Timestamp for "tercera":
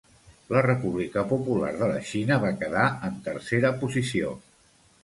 3.31-3.77